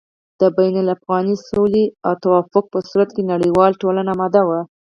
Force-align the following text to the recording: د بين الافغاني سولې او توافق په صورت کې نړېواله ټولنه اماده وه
د 0.39 0.41
بين 0.57 0.75
الافغاني 0.83 1.35
سولې 1.49 1.85
او 2.07 2.13
توافق 2.23 2.65
په 2.73 2.79
صورت 2.89 3.09
کې 3.15 3.23
نړېواله 3.31 3.79
ټولنه 3.81 4.09
اماده 4.15 4.41
وه 4.49 4.61